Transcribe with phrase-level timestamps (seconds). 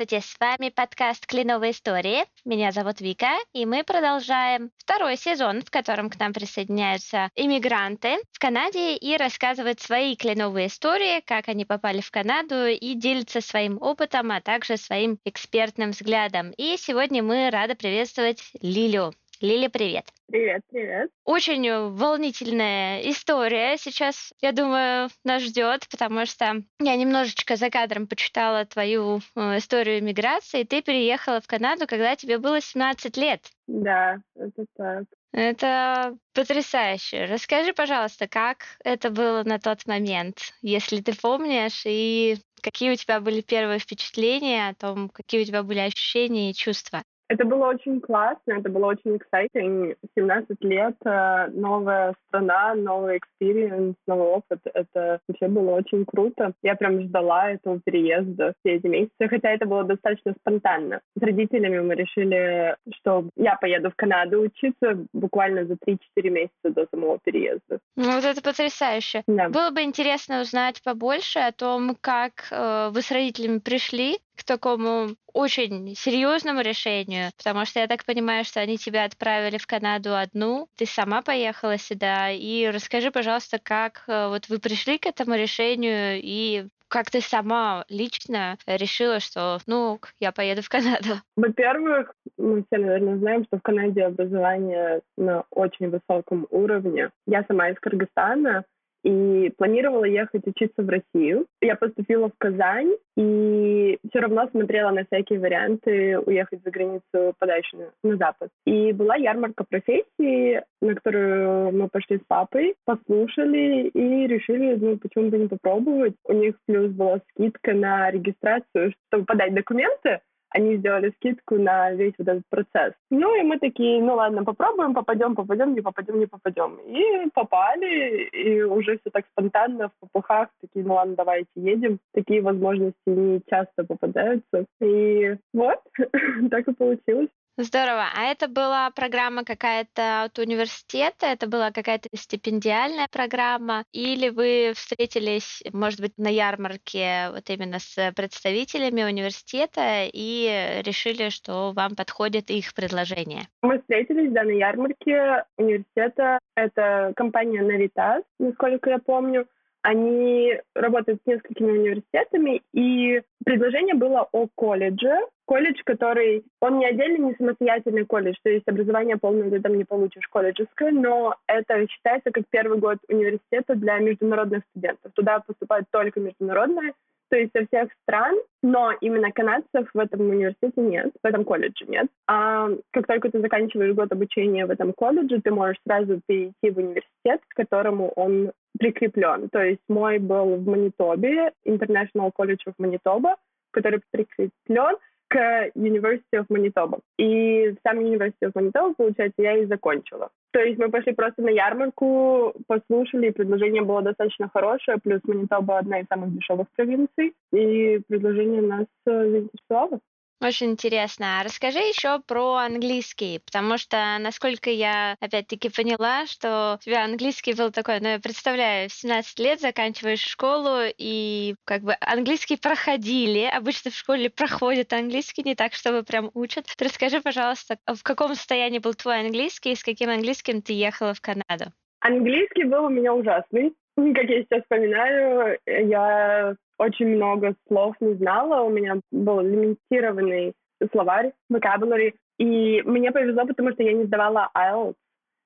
[0.00, 2.24] Здравствуйте, с вами подкаст «Кленовые истории».
[2.46, 8.38] Меня зовут Вика, и мы продолжаем второй сезон, в котором к нам присоединяются иммигранты в
[8.38, 14.30] Канаде и рассказывают свои кленовые истории, как они попали в Канаду и делятся своим опытом,
[14.30, 16.52] а также своим экспертным взглядом.
[16.56, 19.12] И сегодня мы рады приветствовать Лилю.
[19.40, 20.04] Лиля, привет.
[20.26, 21.10] Привет, привет.
[21.24, 28.66] Очень волнительная история сейчас, я думаю, нас ждет, потому что я немножечко за кадром почитала
[28.66, 30.64] твою э, историю миграции.
[30.64, 33.46] Ты переехала в Канаду, когда тебе было 17 лет.
[33.66, 35.04] Да, это так.
[35.32, 37.24] Это потрясающе.
[37.24, 43.20] Расскажи, пожалуйста, как это было на тот момент, если ты помнишь, и какие у тебя
[43.20, 47.02] были первые впечатления о том, какие у тебя были ощущения и чувства.
[47.30, 49.94] Это было очень классно, это было очень exciting.
[50.16, 54.58] 17 лет, э, новая страна, новый experience, новый опыт.
[54.74, 56.52] Это вообще было очень круто.
[56.62, 61.02] Я прям ждала этого переезда все эти месяцы, хотя это было достаточно спонтанно.
[61.16, 65.98] С родителями мы решили, что я поеду в Канаду учиться буквально за 3-4
[66.30, 67.78] месяца до самого переезда.
[67.94, 69.22] Ну вот это потрясающе.
[69.28, 69.48] Да.
[69.50, 75.16] Было бы интересно узнать побольше о том, как э, вы с родителями пришли к такому
[75.32, 80.68] очень серьезному решению, потому что я так понимаю, что они тебя отправили в Канаду одну,
[80.76, 86.18] ты сама поехала сюда, и расскажи, пожалуйста, как э, вот вы пришли к этому решению
[86.22, 91.20] и как ты сама лично решила, что, ну, я поеду в Канаду?
[91.36, 97.10] Во-первых, мы все, наверное, знаем, что в Канаде образование на очень высоком уровне.
[97.26, 98.64] Я сама из Кыргызстана,
[99.04, 101.46] и планировала ехать учиться в Россию.
[101.60, 107.92] Я поступила в Казань и все равно смотрела на всякие варианты уехать за границу подальше
[108.02, 108.50] на, запад.
[108.66, 115.30] И была ярмарка профессии, на которую мы пошли с папой, послушали и решили, ну, почему
[115.30, 116.14] бы не попробовать.
[116.24, 122.14] У них плюс была скидка на регистрацию, чтобы подать документы, они сделали скидку на весь
[122.18, 122.94] вот этот процесс.
[123.10, 126.76] Ну и мы такие, ну ладно, попробуем, попадем, попадем, не попадем, не попадем.
[126.86, 131.98] И попали, и уже все так спонтанно в попухах, такие, ну ладно, давайте едем.
[132.12, 134.66] Такие возможности не часто попадаются.
[134.80, 135.80] И вот,
[136.50, 137.28] так и получилось.
[137.56, 138.06] Здорово.
[138.16, 141.26] А это была программа какая-то от университета?
[141.26, 143.84] Это была какая-то стипендиальная программа?
[143.92, 151.72] Или вы встретились, может быть, на ярмарке вот именно с представителями университета и решили, что
[151.72, 153.42] вам подходит их предложение?
[153.62, 156.38] Мы встретились, да, на ярмарке университета.
[156.56, 159.46] Это компания Navitas, насколько я помню.
[159.82, 167.18] Они работают с несколькими университетами, и предложение было о колледже, колледж, который, он не отдельный,
[167.18, 172.30] не самостоятельный колледж, то есть образование полное ты там не получишь колледжеское, но это считается
[172.30, 175.12] как первый год университета для международных студентов.
[175.14, 176.92] Туда поступают только международные,
[177.30, 181.86] то есть со всех стран, но именно канадцев в этом университете нет, в этом колледже
[181.86, 182.08] нет.
[182.26, 186.78] А как только ты заканчиваешь год обучения в этом колледже, ты можешь сразу перейти в
[186.78, 189.48] университет, к которому он прикреплен.
[189.50, 193.36] То есть мой был в Манитобе, International College of Manitoba,
[193.70, 194.96] который прикреплен
[195.30, 196.98] к University of Manitoba.
[197.18, 200.28] И сам University of Manitoba, получается, я и закончила.
[200.52, 206.00] То есть мы пошли просто на ярмарку, послушали, предложение было достаточно хорошее, плюс Манитоба одна
[206.00, 210.00] из самых дешевых провинций, и предложение нас э, заинтересовало.
[210.42, 211.38] Очень интересно.
[211.38, 217.52] А расскажи еще про английский, потому что, насколько я, опять-таки, поняла, что у тебя английский
[217.52, 223.50] был такой, ну, я представляю, в 17 лет заканчиваешь школу, и как бы английский проходили.
[223.54, 226.64] Обычно в школе проходят английский, не так, чтобы прям учат.
[226.78, 231.20] Расскажи, пожалуйста, в каком состоянии был твой английский и с каким английским ты ехала в
[231.20, 231.72] Канаду?
[232.00, 233.74] Английский был у меня ужасный.
[233.96, 240.54] Как я сейчас вспоминаю, я очень много слов не знала, у меня был лимитированный
[240.92, 244.94] словарь, vocabulary, и мне повезло, потому что я не сдавала IELTS.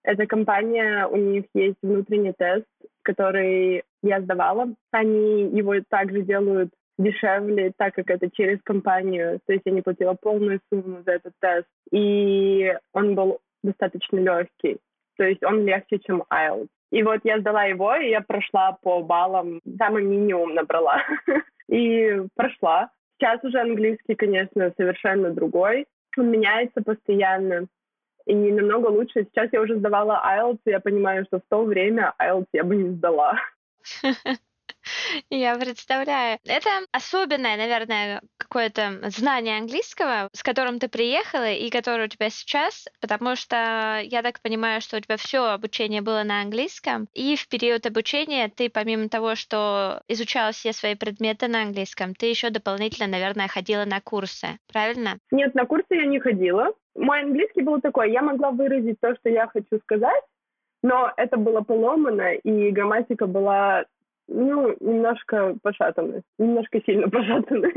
[0.04, 2.66] Эта компания, у них есть внутренний тест,
[3.02, 4.68] который я сдавала.
[4.92, 9.40] Они его также делают дешевле, так как это через компанию.
[9.46, 11.66] То есть я не платила полную сумму за этот тест.
[11.90, 14.78] И он был достаточно легкий.
[15.16, 16.68] То есть он легче, чем IELTS.
[16.94, 21.02] И вот я сдала его, и я прошла по баллам, самый минимум набрала.
[21.68, 22.88] И прошла.
[23.18, 25.86] Сейчас уже английский, конечно, совершенно другой.
[26.16, 27.66] Он меняется постоянно
[28.26, 29.24] и намного лучше.
[29.24, 32.76] Сейчас я уже сдавала IELTS, и я понимаю, что в то время IELTS я бы
[32.76, 33.34] не сдала.
[35.30, 36.38] Я представляю.
[36.44, 42.86] Это особенная, наверное, какое-то знание английского, с которым ты приехала и которое у тебя сейчас,
[43.00, 47.48] потому что я так понимаю, что у тебя все обучение было на английском, и в
[47.48, 53.08] период обучения ты помимо того, что изучала все свои предметы на английском, ты еще дополнительно,
[53.08, 55.18] наверное, ходила на курсы, правильно?
[55.30, 56.72] Нет, на курсы я не ходила.
[56.94, 60.22] Мой английский был такой, я могла выразить то, что я хочу сказать,
[60.82, 63.84] но это было поломано, и грамматика была
[64.28, 67.72] ну, немножко пошатаны, немножко сильно пошатаны.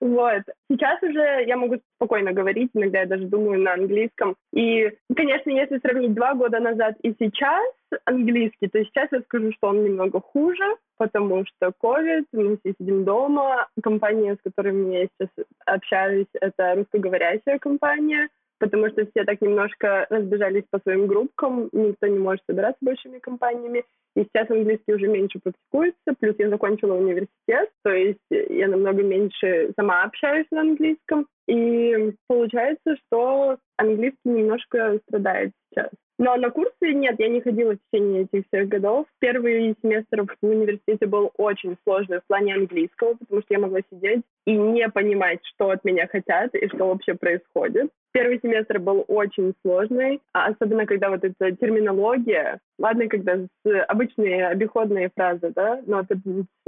[0.00, 0.42] вот.
[0.70, 4.36] Сейчас уже я могу спокойно говорить, иногда я даже думаю на английском.
[4.52, 7.64] И, конечно, если сравнить два года назад и сейчас
[8.04, 10.64] английский, то сейчас я скажу, что он немного хуже,
[10.96, 13.68] потому что COVID, мы все сидим дома.
[13.82, 15.30] Компания, с которой я сейчас
[15.66, 18.28] общаюсь, это русскоговорящая компания
[18.58, 23.84] потому что все так немножко разбежались по своим группкам, никто не может собираться большими компаниями.
[24.16, 29.72] И сейчас английский уже меньше практикуется, плюс я закончила университет, то есть я намного меньше
[29.76, 31.26] сама общаюсь на английском.
[31.48, 35.90] И получается, что английский немножко страдает сейчас.
[36.18, 39.06] Но на курсы нет, я не ходила в течение этих всех годов.
[39.18, 44.22] Первый семестр в университете был очень сложный в плане английского, потому что я могла сидеть
[44.46, 47.90] и не понимать, что от меня хотят и что вообще происходит.
[48.12, 53.40] Первый семестр был очень сложный, а особенно когда вот эта терминология, ладно, когда
[53.88, 56.16] обычные обиходные фразы, да, но это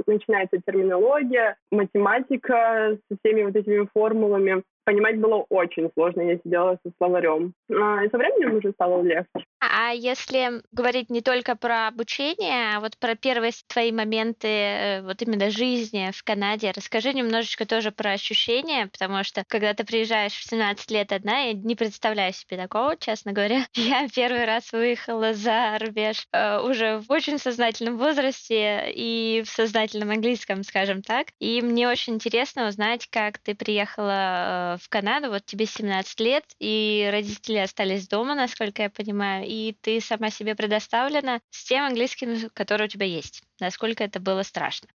[0.05, 6.21] начинается терминология, математика со всеми вот этими формулами, понимать было очень сложно.
[6.21, 7.53] Я сидела со словарем.
[7.69, 9.45] А, и со временем уже стало легче.
[9.59, 15.21] А если говорить не только про обучение, а вот про первые твои моменты э, вот
[15.21, 20.49] именно жизни в Канаде, расскажи немножечко тоже про ощущения, потому что когда ты приезжаешь в
[20.49, 23.65] 17 лет одна, я не представляю себе такого, честно говоря.
[23.73, 30.11] Я первый раз выехала за рубеж э, уже в очень сознательном возрасте и в сознательном
[30.11, 31.27] английском, скажем так.
[31.39, 36.43] И мне очень интересно узнать, как ты приехала э, в Канаду, вот тебе 17 лет,
[36.59, 42.49] и родители остались дома, насколько я понимаю, и ты сама себе предоставлена с тем английским,
[42.53, 43.43] который у тебя есть.
[43.59, 44.89] Насколько это было страшно?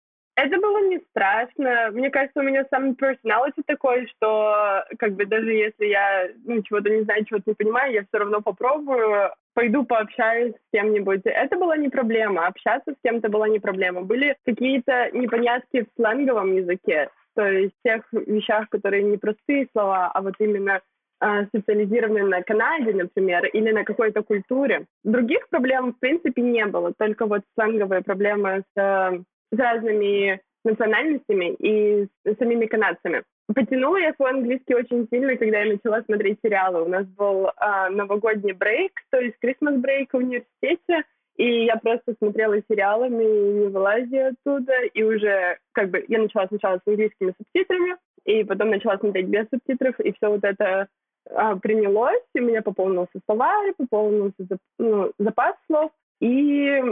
[0.41, 1.91] Это было не страшно.
[1.91, 6.91] Мне кажется, у меня сам personality такой, что как бы даже если я ну, чего-то
[6.91, 11.23] не знаю, чего-то не понимаю, я все равно попробую, пойду пообщаюсь с кем-нибудь.
[11.25, 12.47] Это была не проблема.
[12.47, 14.03] Общаться с кем-то была не проблема.
[14.03, 20.23] Были какие-то непонятки в сленговом языке то есть тех вещах, которые не простые слова, а
[20.23, 20.81] вот именно
[21.21, 24.87] э, специализированные на Канаде, например, или на какой-то культуре.
[25.05, 32.09] Других проблем, в принципе, не было, только вот сленговые проблемы с, с разными национальностями и
[32.25, 33.23] с самими канадцами.
[33.55, 36.83] Потянула я свой английский очень сильно, когда я начала смотреть сериалы.
[36.83, 41.05] У нас был э, новогодний брейк, то есть Christmas брейк в университете,
[41.39, 46.79] и я просто смотрела сериалами, не вылазила оттуда, и уже как бы я начала сначала
[46.79, 50.89] с английскими субтитрами, и потом начала смотреть без субтитров, и все вот это
[51.31, 56.83] а, принялось, и у меня пополнился словарь, пополнился зап, ну, запас слов, и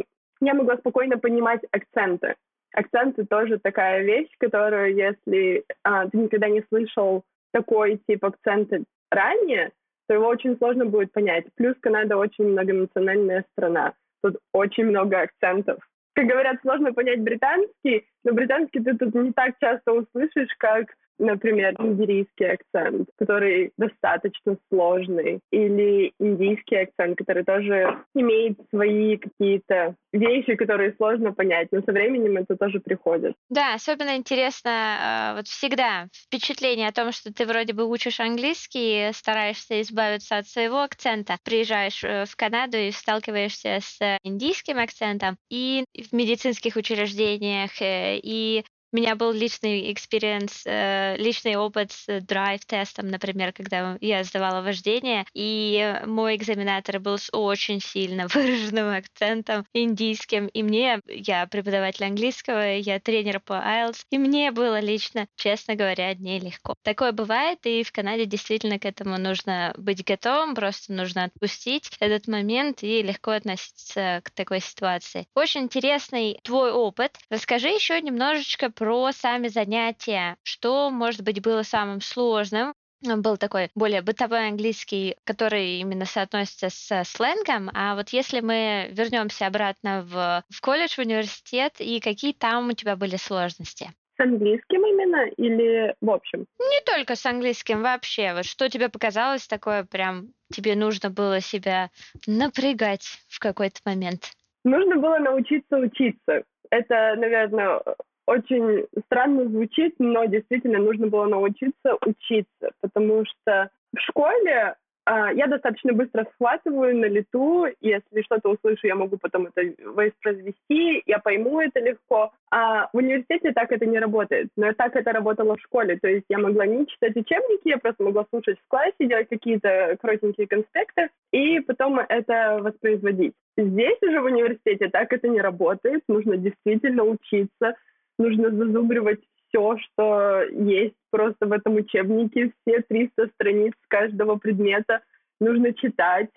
[0.40, 2.36] я могла спокойно понимать акценты.
[2.72, 9.72] Акценты тоже такая вещь, которую, если а, ты никогда не слышал такой тип акцента ранее,
[10.06, 11.46] то его очень сложно будет понять.
[11.56, 13.94] Плюс Канада очень многонациональная страна
[14.30, 15.78] тут очень много акцентов.
[16.14, 20.86] Как говорят, сложно понять британский, но британский ты тут не так часто услышишь, как
[21.18, 30.54] например, индийский акцент, который достаточно сложный, или индийский акцент, который тоже имеет свои какие-то вещи,
[30.56, 33.34] которые сложно понять, но со временем это тоже приходит.
[33.50, 39.12] Да, особенно интересно а, вот всегда впечатление о том, что ты вроде бы учишь английский,
[39.12, 45.84] стараешься избавиться от своего акцента, приезжаешь э, в Канаду и сталкиваешься с индийским акцентом, и
[45.94, 52.57] в медицинских учреждениях, э, и у меня был личный experience, э, личный опыт с drive
[52.57, 58.94] test ом, например, когда я сдавала вождение, и мой экзаменатор был с очень сильно выраженным
[58.94, 65.26] акцентом индийским, и мне, я преподаватель английского, я тренер по IELTS, и мне было лично,
[65.36, 66.74] честно говоря, нелегко.
[66.82, 72.28] Такое бывает, и в Канаде действительно к этому нужно быть готовым, просто нужно отпустить этот
[72.28, 75.26] момент и легко относиться к такой ситуации.
[75.34, 77.18] Очень интересный твой опыт.
[77.30, 80.36] Расскажи еще немножечко про сами занятия.
[80.42, 82.72] Что, может быть, было самым сложным?
[83.02, 87.70] был такой более бытовой английский, который именно соотносится с сленгом.
[87.74, 92.72] А вот если мы вернемся обратно в, в колледж, в университет, и какие там у
[92.72, 93.90] тебя были сложности?
[94.16, 96.46] С английским именно или в общем?
[96.58, 98.32] Не только с английским, вообще.
[98.32, 101.90] Вот что тебе показалось такое прям, тебе нужно было себя
[102.26, 104.32] напрягать в какой-то момент?
[104.64, 106.44] Нужно было научиться учиться.
[106.70, 107.80] Это, наверное,
[108.26, 114.76] очень странно звучит, но действительно нужно было научиться учиться, потому что в школе
[115.08, 121.04] а, я достаточно быстро схватываю на лету, если что-то услышу, я могу потом это воспроизвести,
[121.06, 122.32] я пойму это легко.
[122.50, 126.26] А в университете так это не работает, но так это работало в школе, то есть
[126.28, 131.10] я могла не читать учебники, я просто могла слушать в классе, делать какие-то коротенькие конспекты
[131.30, 133.34] и потом это воспроизводить.
[133.56, 137.76] Здесь уже в университете так это не работает, нужно действительно учиться,
[138.18, 145.00] нужно зазубривать все, что есть просто в этом учебнике, все 300 страниц каждого предмета
[145.40, 146.30] нужно читать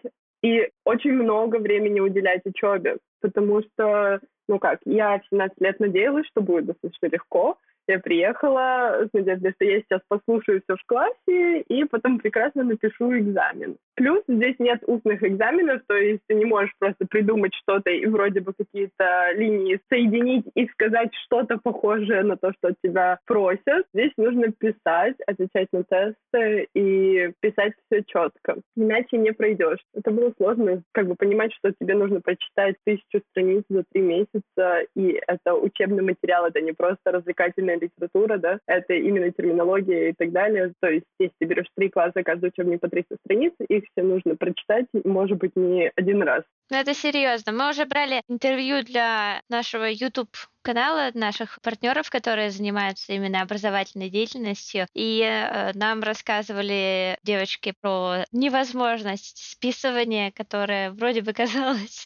[0.44, 6.28] и очень много времени уделять учебе, потому что, ну как, я в 17 лет надеялась,
[6.28, 7.58] что будет достаточно легко,
[7.88, 13.18] я приехала с надеждой, что я сейчас послушаю все в классе и потом прекрасно напишу
[13.18, 13.78] экзамен.
[14.00, 18.40] Плюс здесь нет устных экзаменов, то есть ты не можешь просто придумать что-то и вроде
[18.40, 23.86] бы какие-то линии соединить и сказать что-то похожее на то, что тебя просят.
[23.94, 28.62] Здесь нужно писать, отвечать на тесты и писать все четко.
[28.78, 29.80] Иначе не пройдешь.
[29.94, 34.86] Это было сложно, как бы понимать, что тебе нужно прочитать тысячу страниц за три месяца,
[34.96, 40.32] и это учебный материал, это не просто развлекательная литература, да, это именно терминология и так
[40.32, 40.72] далее.
[40.80, 44.36] То есть, если ты берешь три класса, каждый учебник по 300 страниц, их все нужно
[44.36, 46.44] прочитать, может быть, не один раз.
[46.72, 47.52] Ну, это серьезно.
[47.52, 50.30] Мы уже брали интервью для нашего YouTube
[50.62, 59.38] канала наших партнеров, которые занимаются именно образовательной деятельностью, и э, нам рассказывали девочки про невозможность
[59.52, 62.06] списывания, которая вроде бы казалась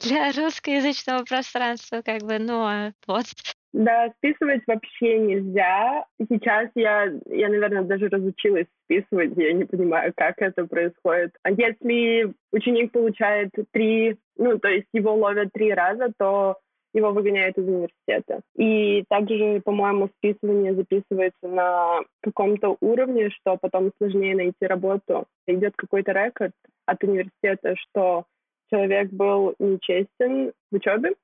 [0.00, 3.26] для русскоязычного пространства как бы, ну вот
[3.74, 6.06] да, списывать вообще нельзя.
[6.28, 11.32] Сейчас я, я, наверное, даже разучилась списывать, я не понимаю, как это происходит.
[11.42, 16.56] А если ученик получает три, ну, то есть его ловят три раза, то
[16.92, 18.42] его выгоняют из университета.
[18.56, 25.26] И также, по-моему, списывание записывается на каком-то уровне, что потом сложнее найти работу.
[25.48, 26.52] Идет какой-то рекорд
[26.86, 28.24] от университета, что
[28.70, 31.14] человек был нечестен в учебе,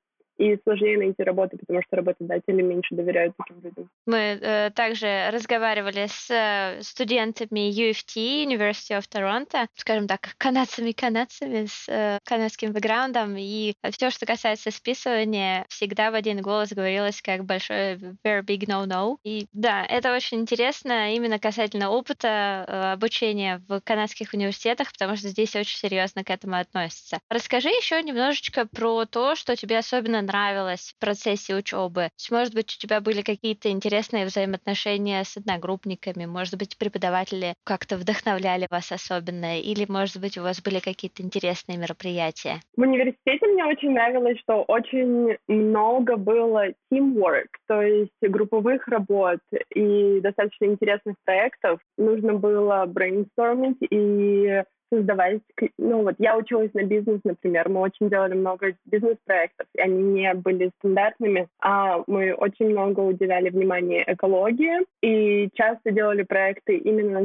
[0.41, 3.89] и сложнее найти работу, потому что работодатели меньше доверяют таким людям.
[4.07, 11.87] Мы э, также разговаривали с э, студентами UFT, University of Toronto, скажем так, канадцами-канадцами с
[11.87, 17.97] э, канадским бэкграундом, и все, что касается списывания, всегда в один голос говорилось как большой
[18.25, 19.17] very big no-no.
[19.23, 25.27] И да, это очень интересно именно касательно опыта э, обучения в канадских университетах, потому что
[25.27, 27.19] здесь очень серьезно к этому относятся.
[27.29, 32.09] Расскажи еще немножечко про то, что тебе особенно нравилось в процессе учебы?
[32.29, 36.25] Может быть, у тебя были какие-то интересные взаимоотношения с одногруппниками?
[36.25, 39.59] Может быть, преподаватели как-то вдохновляли вас особенно?
[39.59, 42.61] Или, может быть, у вас были какие-то интересные мероприятия?
[42.77, 49.39] В университете мне очень нравилось, что очень много было teamwork, то есть групповых работ
[49.75, 51.79] и достаточно интересных проектов.
[51.97, 55.41] Нужно было brainstorming и создавать,
[55.77, 60.33] ну вот я училась на бизнес, например, мы очень делали много бизнес-проектов, и они не
[60.33, 67.21] были стандартными, а мы очень много уделяли внимания экологии и часто делали проекты именно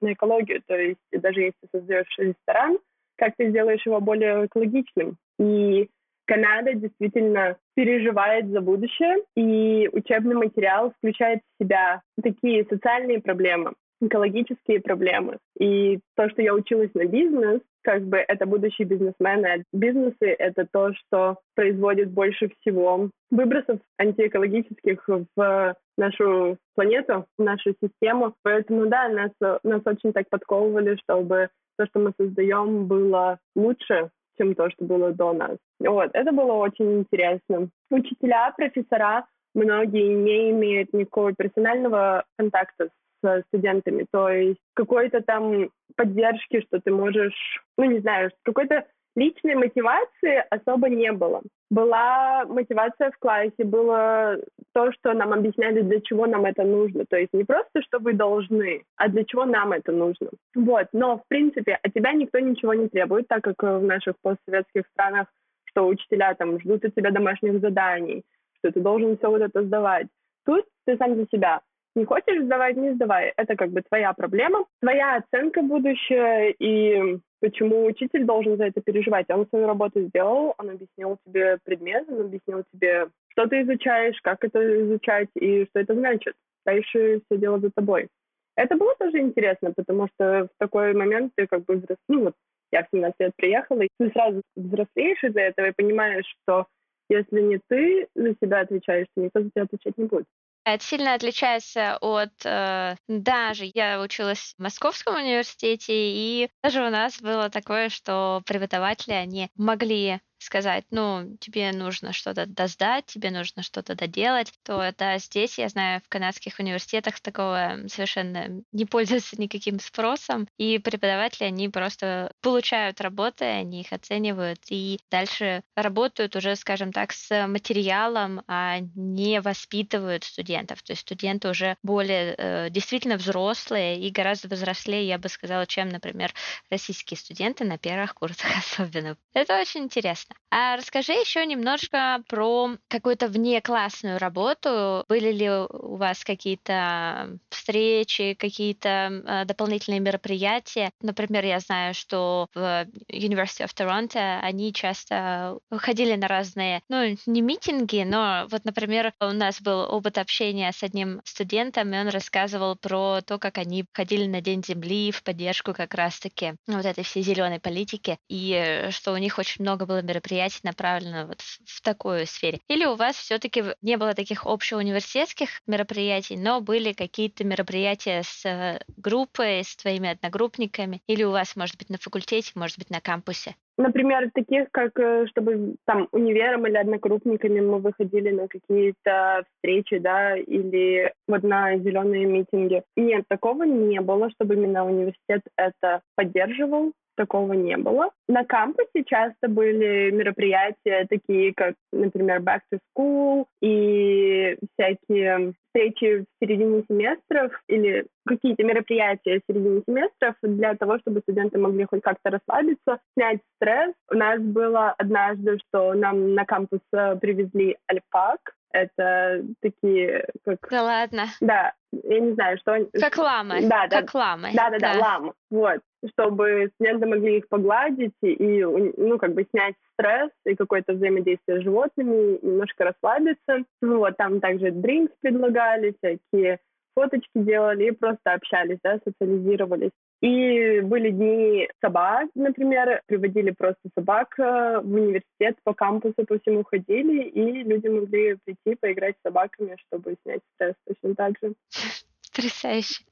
[0.00, 2.78] на экологию, то есть даже если создаешь ресторан,
[3.16, 5.16] как ты сделаешь его более экологичным.
[5.38, 5.88] И
[6.24, 14.80] Канада действительно переживает за будущее, и учебный материал включает в себя такие социальные проблемы, экологические
[14.80, 15.38] проблемы.
[15.58, 19.46] И то, что я училась на бизнес, как бы это будущие бизнесмены.
[19.46, 27.74] А бизнесы— это то, что производит больше всего выбросов антиэкологических в нашу планету, в нашу
[27.82, 28.34] систему.
[28.42, 29.30] Поэтому, да, нас,
[29.62, 35.12] нас очень так подковывали, чтобы то, что мы создаем, было лучше, чем то, что было
[35.12, 35.56] до нас.
[35.80, 37.68] Вот, это было очень интересно.
[37.90, 42.90] Учителя, профессора, многие не имеют никакого персонального контакта
[43.22, 49.54] с студентами, то есть какой-то там поддержки, что ты можешь, ну не знаю, какой-то личной
[49.54, 51.42] мотивации особо не было.
[51.70, 54.38] Была мотивация в классе, было
[54.74, 57.04] то, что нам объясняли, для чего нам это нужно.
[57.08, 60.30] То есть не просто, что вы должны, а для чего нам это нужно.
[60.54, 60.88] Вот.
[60.92, 65.28] Но, в принципе, от тебя никто ничего не требует, так как в наших постсоветских странах,
[65.64, 68.22] что учителя там ждут от тебя домашних заданий,
[68.58, 70.06] что ты должен все вот это сдавать.
[70.44, 71.60] Тут ты сам за себя.
[71.94, 73.34] Не хочешь сдавать, не сдавай.
[73.36, 79.26] Это как бы твоя проблема, твоя оценка будущее, и почему учитель должен за это переживать.
[79.28, 84.42] Он свою работу сделал, он объяснил тебе предмет, он объяснил тебе, что ты изучаешь, как
[84.42, 86.34] это изучать и что это значит.
[86.64, 88.08] Дальше все дело за тобой.
[88.56, 91.98] Это было тоже интересно, потому что в такой момент ты как бы взрос...
[92.08, 92.34] ну вот
[92.70, 96.66] я в 17 лет приехала, и ты сразу взрослеешь из-за этого и понимаешь, что
[97.08, 100.26] если не ты за себя отвечаешь, то никто за тебя отвечать не будет.
[100.64, 107.20] Это сильно отличается от э, даже я училась в Московском университете, и даже у нас
[107.20, 113.94] было такое, что преподаватели, они могли сказать, ну, тебе нужно что-то досдать, тебе нужно что-то
[113.94, 120.48] доделать, то это здесь, я знаю, в канадских университетах такого совершенно не пользуется никаким спросом,
[120.58, 127.12] и преподаватели, они просто получают работы, они их оценивают, и дальше работают уже, скажем так,
[127.12, 130.82] с материалом, а не воспитывают студентов.
[130.82, 135.88] То есть студенты уже более э, действительно взрослые и гораздо взрослее, я бы сказала, чем,
[135.88, 136.32] например,
[136.70, 139.16] российские студенты на первых курсах особенно.
[139.34, 140.31] Это очень интересно.
[140.50, 145.04] А расскажи еще немножко про какую-то внеклассную работу.
[145.08, 150.90] Были ли у вас какие-то встречи, какие-то э, дополнительные мероприятия?
[151.00, 157.40] Например, я знаю, что в University of Toronto они часто ходили на разные, ну, не
[157.40, 162.76] митинги, но вот, например, у нас был опыт общения с одним студентом, и он рассказывал
[162.76, 167.22] про то, как они ходили на День Земли в поддержку как раз-таки вот этой всей
[167.22, 171.82] зеленой политики, и э, что у них очень много было мероприятий мероприятий направлено вот в
[171.82, 172.60] такой сфере?
[172.68, 178.80] Или у вас все-таки не было таких общеуниверситетских мероприятий, но были какие-то мероприятия с э,
[178.96, 181.00] группой, с твоими одногруппниками?
[181.06, 183.54] Или у вас, может быть, на факультете, может быть, на кампусе?
[183.78, 190.36] Например, таких, как э, чтобы там универом или однокрупниками мы выходили на какие-то встречи, да,
[190.36, 192.82] или вот на зеленые митинги.
[192.96, 198.10] Нет, такого не было, чтобы именно университет это поддерживал такого не было.
[198.28, 206.24] На кампусе часто были мероприятия, такие как, например, Back to School и всякие встречи в
[206.40, 212.30] середине семестров или какие-то мероприятия в середине семестров для того, чтобы студенты могли хоть как-то
[212.30, 213.94] расслабиться, снять стресс.
[214.10, 220.58] У нас было однажды, что нам на кампус э, привезли альпак, это такие как...
[220.70, 221.26] Да ладно?
[221.40, 222.86] Да, я не знаю, что они...
[222.92, 223.60] Как ламы.
[223.68, 224.00] Да, да.
[224.00, 224.50] Как ламы.
[224.54, 225.32] Да, да, да, да, ламы.
[225.50, 225.80] Вот.
[226.10, 231.62] Чтобы студенты могли их погладить и, ну, как бы снять стресс и какое-то взаимодействие с
[231.62, 233.64] животными, немножко расслабиться.
[233.80, 236.58] Ну, вот, там также дринкс предлагали, всякие
[236.94, 239.92] фоточки делали и просто общались, да, социализировались.
[240.20, 246.62] И были дни собак, например, приводили просто собак э, в университет, по кампусу по всему
[246.64, 251.54] ходили, и люди могли прийти поиграть с собаками, чтобы снять стресс точно так же.
[252.34, 253.04] Потрясающе.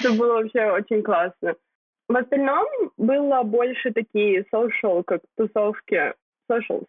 [0.00, 1.56] Это было вообще очень классно.
[2.08, 2.66] В остальном
[2.96, 6.14] было больше такие social, как тусовки,
[6.50, 6.86] socials,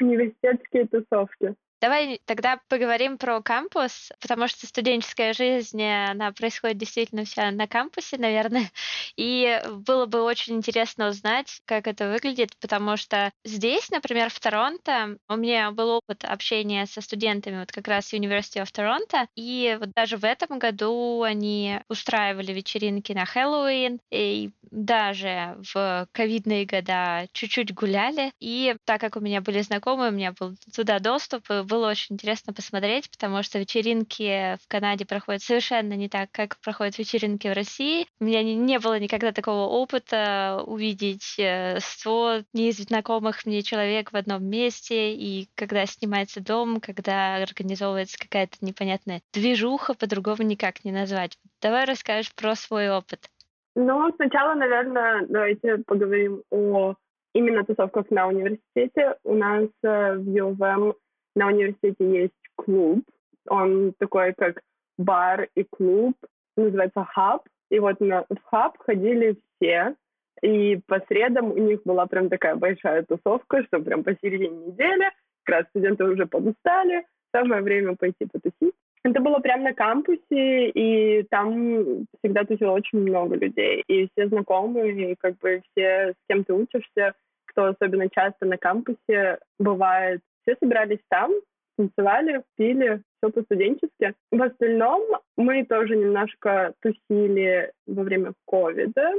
[0.00, 1.54] университетские тусовки.
[1.82, 8.18] Давай тогда поговорим про кампус, потому что студенческая жизнь, она происходит действительно вся на кампусе,
[8.18, 8.70] наверное.
[9.16, 15.18] И было бы очень интересно узнать, как это выглядит, потому что здесь, например, в Торонто,
[15.28, 19.90] у меня был опыт общения со студентами вот как раз University of Toronto, и вот
[19.90, 27.74] даже в этом году они устраивали вечеринки на Хэллоуин, и даже в ковидные года чуть-чуть
[27.74, 28.32] гуляли.
[28.38, 32.52] И так как у меня были знакомые, у меня был туда доступ, было очень интересно
[32.52, 38.06] посмотреть, потому что вечеринки в Канаде проходят совершенно не так, как проходят вечеринки в России.
[38.20, 44.16] У меня не, не было никогда такого опыта увидеть 100 э, незнакомых мне человек в
[44.16, 51.38] одном месте, и когда снимается дом, когда организовывается какая-то непонятная движуха, по-другому никак не назвать.
[51.62, 53.30] Давай расскажешь про свой опыт.
[53.74, 56.96] Ну, сначала, наверное, давайте поговорим о
[57.32, 59.16] именно тусовках на университете.
[59.24, 60.94] У нас э, в ЮВМ
[61.34, 63.04] на университете есть клуб.
[63.48, 64.60] Он такой, как
[64.98, 66.14] бар и клуб.
[66.56, 67.42] Называется хаб.
[67.70, 69.94] И вот на, в хаб ходили все.
[70.42, 75.10] И по средам у них была прям такая большая тусовка, что прям посередине недели.
[75.44, 77.04] Как раз студенты уже подустали.
[77.34, 78.74] Самое время пойти потусить.
[79.04, 83.82] Это было прямо на кампусе, и там всегда тусило очень много людей.
[83.88, 87.14] И все знакомые, и как бы все, с кем ты учишься,
[87.46, 91.32] кто особенно часто на кампусе бывает, все собирались там,
[91.76, 94.14] танцевали, пили, все по-студенчески.
[94.30, 95.02] В остальном
[95.36, 99.12] мы тоже немножко тусили во время ковида.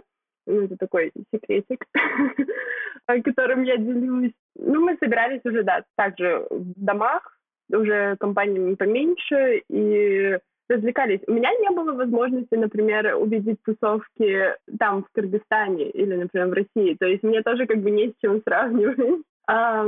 [0.46, 1.86] Ну, это такой секретик,
[3.24, 4.34] которым я делюсь.
[4.56, 7.40] Ну, мы собирались уже, да, также в домах,
[7.72, 10.38] уже компаниями поменьше, и
[10.70, 11.22] развлекались.
[11.28, 16.96] У меня не было возможности, например, увидеть тусовки там, в Кыргызстане или, например, в России.
[16.96, 19.22] То есть мне тоже как бы не с чем сравнивать.
[19.46, 19.86] А,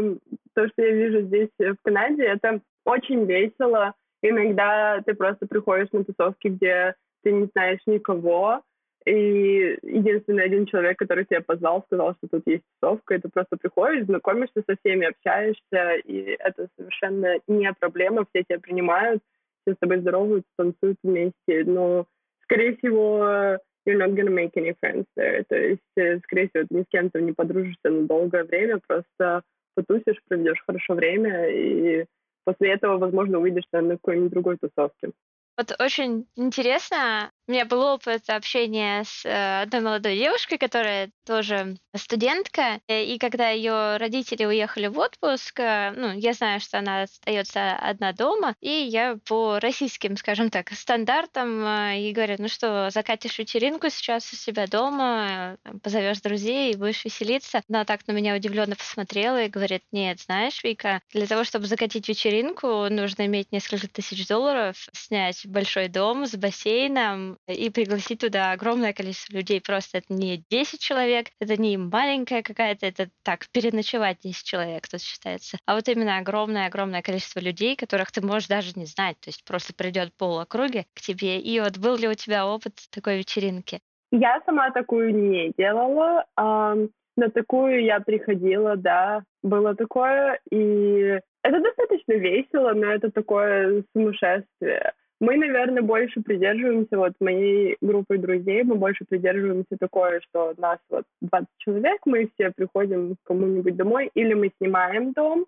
[0.53, 3.93] то, что я вижу здесь, э, в Канаде, это очень весело.
[4.21, 8.61] Иногда ты просто приходишь на тусовки, где ты не знаешь никого,
[9.05, 13.55] И единственный один человек, который тебя позвал, сказал, что тут есть тусовка, и ты просто
[13.55, 19.21] приходишь, знакомишься со всеми, общаешься, и это совершенно не проблема, все тебя принимают,
[19.65, 22.05] все с тобой здороваются, танцуют вместе, но,
[22.43, 25.43] скорее всего, you're not gonna make any friends there.
[25.47, 29.43] То есть, э, скорее всего, ты ни с кем-то не подружишься на долгое время, просто
[29.75, 32.05] потусишь, проведешь хорошо время, и
[32.45, 35.11] после этого, возможно, увидишься на какой-нибудь другой тусовке.
[35.57, 41.77] Вот очень интересно, у меня был опыт общения с э, одной молодой девушкой, которая тоже
[41.95, 47.03] студентка, э, и когда ее родители уехали в отпуск, э, ну, я знаю, что она
[47.03, 53.37] остается одна дома, и я по российским, скажем так, стандартам ей говорю, ну что, закатишь
[53.37, 57.61] вечеринку сейчас у себя дома, позовешь друзей и будешь веселиться.
[57.69, 62.09] Она так на меня удивленно посмотрела и говорит, нет, знаешь, Вика, для того, чтобы закатить
[62.09, 68.93] вечеринку, нужно иметь несколько тысяч долларов, снять большой дом с бассейном, и пригласить туда огромное
[68.93, 69.61] количество людей.
[69.61, 75.01] Просто это не 10 человек, это не маленькая какая-то, это так, переночевать 10 человек тут
[75.01, 75.57] считается.
[75.65, 79.19] А вот именно огромное-огромное количество людей, которых ты можешь даже не знать.
[79.19, 81.39] То есть просто придет пол округи к тебе.
[81.39, 83.79] И вот был ли у тебя опыт такой вечеринки?
[84.11, 86.25] Я сама такую не делала.
[86.35, 86.75] А
[87.17, 90.39] на такую я приходила, да, было такое.
[90.51, 94.93] И это достаточно весело, но это такое сумасшествие.
[95.21, 101.05] Мы, наверное, больше придерживаемся, вот моей группой друзей, мы больше придерживаемся такое, что нас вот
[101.21, 105.45] 20 человек, мы все приходим к кому-нибудь домой, или мы снимаем дом,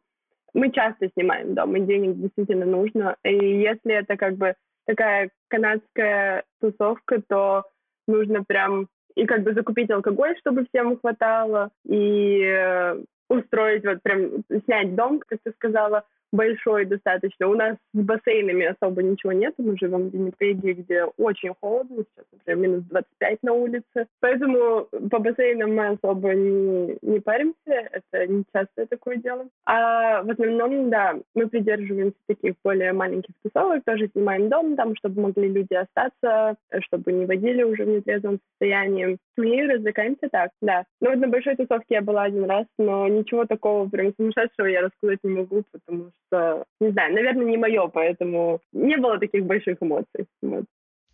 [0.53, 6.43] мы часто снимаем дом, и денег действительно нужно, и если это как бы такая канадская
[6.62, 7.65] тусовка, то
[8.08, 14.43] нужно прям и как бы закупить алкоголь, чтобы всем хватало, и э, устроить вот прям
[14.65, 17.48] снять дом, как ты сказала, большой достаточно.
[17.48, 19.54] У нас с бассейнами особо ничего нет.
[19.58, 22.04] Мы живем в Виннипеге, где очень холодно.
[22.04, 24.08] Сейчас, например, минус 25 на улице.
[24.20, 27.56] Поэтому по бассейнам мы особо не, не паримся.
[27.66, 29.48] Это не часто такое дело.
[29.66, 33.84] А в основном, да, мы придерживаемся таких более маленьких тусовок.
[33.86, 39.18] Тоже снимаем дом там, чтобы могли люди остаться, чтобы не водили уже в нетрезвом состоянии.
[39.38, 40.84] И развлекаемся так, да.
[41.02, 44.82] Ну вот на большой тусовке я была один раз, но ничего такого прям сумасшедшего я
[44.82, 49.78] рассказать не могу, потому что, не знаю, наверное, не мое, поэтому не было таких больших
[49.82, 50.26] эмоций.
[50.42, 50.66] Вот.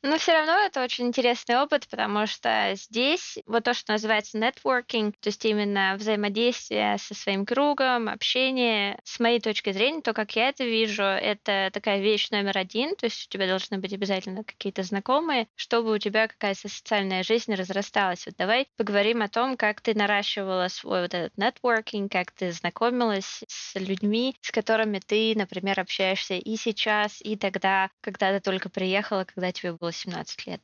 [0.05, 5.13] Но все равно это очень интересный опыт, потому что здесь вот то, что называется networking,
[5.13, 10.49] то есть именно взаимодействие со своим кругом, общение, с моей точки зрения, то, как я
[10.49, 14.83] это вижу, это такая вещь номер один, то есть у тебя должны быть обязательно какие-то
[14.83, 18.25] знакомые, чтобы у тебя какая-то социальная жизнь разрасталась.
[18.25, 23.45] Вот давай поговорим о том, как ты наращивала свой вот этот networking, как ты знакомилась
[23.47, 29.23] с людьми, с которыми ты, например, общаешься и сейчас, и тогда, когда ты только приехала,
[29.23, 30.61] когда тебе было 18 лет?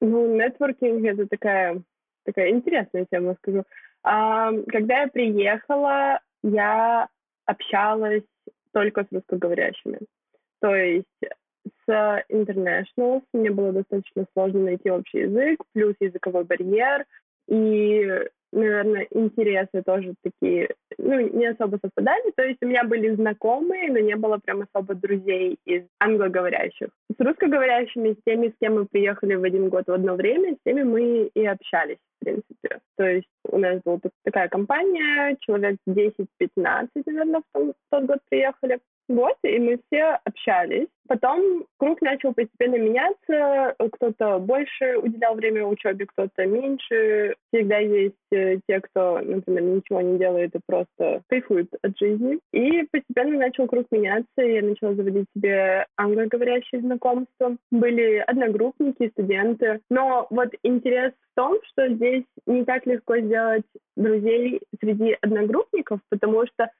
[0.00, 1.82] Ну, нетворкинг— это такая,
[2.24, 3.64] такая интересная тема, скажу.
[4.02, 7.08] А, когда я приехала, я
[7.46, 8.24] общалась
[8.72, 10.00] только с русскоговорящими.
[10.60, 11.06] То есть
[11.86, 17.06] с internationals мне было достаточно сложно найти общий язык, плюс языковой барьер.
[17.48, 22.30] И наверное, интересы тоже такие, ну, не особо совпадали.
[22.36, 26.88] То есть у меня были знакомые, но не было прям особо друзей из англоговорящих.
[27.10, 30.58] С русскоговорящими, с теми, с кем мы приехали в один год в одно время, с
[30.64, 32.80] теми мы и общались, в принципе.
[32.96, 38.78] То есть у нас была такая компания, человек 10-15, наверное, в, тот год приехали.
[39.08, 40.88] Вот, и мы все общались.
[41.06, 43.74] Потом круг начал постепенно меняться.
[43.92, 47.34] Кто-то больше уделял время учебе, кто-то меньше.
[47.52, 52.38] Всегда есть э, те, кто, например, ничего не делает и просто кайфует от жизни.
[52.52, 54.26] И постепенно начал круг меняться.
[54.38, 57.56] Я начала заводить себе англоговорящие знакомства.
[57.70, 59.80] Были одногруппники, студенты.
[59.90, 63.64] Но вот интерес в том, что здесь не так легко сделать
[63.96, 66.70] друзей среди одногруппников, потому что